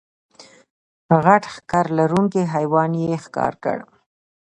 غټ 1.23 1.43
ښکر 1.53 1.85
لرونکی 1.99 2.43
حیوان 2.53 2.91
یې 3.01 3.15
ښکار 3.23 3.53
کړ. 3.63 3.77